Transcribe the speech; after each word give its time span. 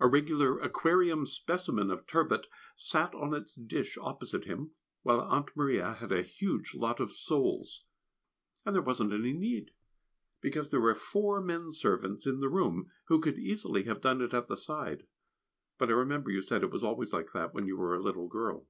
A 0.00 0.06
regular 0.06 0.58
aquarium 0.58 1.24
specimen 1.24 1.90
of 1.90 2.06
turbot 2.06 2.46
sat 2.76 3.14
on 3.14 3.32
its 3.32 3.54
dish 3.54 3.96
opposite 3.96 4.44
him, 4.44 4.72
while 5.02 5.22
Aunt 5.22 5.48
Maria 5.56 5.94
had 5.94 6.12
a 6.12 6.20
huge 6.20 6.74
lot 6.74 7.00
of 7.00 7.10
soles. 7.10 7.86
And 8.66 8.74
there 8.74 8.82
wasn't 8.82 9.14
any 9.14 9.32
need, 9.32 9.70
because 10.42 10.68
there 10.68 10.80
were 10.82 10.94
four 10.94 11.40
men 11.40 11.72
servants 11.72 12.26
in 12.26 12.38
the 12.40 12.50
room 12.50 12.90
who 13.06 13.18
could 13.18 13.38
easily 13.38 13.84
have 13.84 14.02
done 14.02 14.20
it 14.20 14.34
at 14.34 14.46
the 14.46 14.58
side; 14.58 15.06
but 15.78 15.88
I 15.88 15.92
remember 15.92 16.28
you 16.30 16.42
said 16.42 16.62
it 16.62 16.70
was 16.70 16.84
always 16.84 17.14
like 17.14 17.32
that 17.32 17.54
when 17.54 17.66
you 17.66 17.78
were 17.78 17.94
a 17.94 18.02
little 18.02 18.28
girl. 18.28 18.66